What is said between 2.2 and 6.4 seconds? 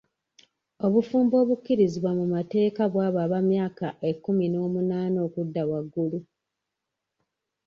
mateeka bw'abo ab'emyaka ekkumi n'omunaana n'okudda waggulu.